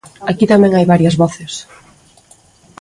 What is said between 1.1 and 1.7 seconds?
voces.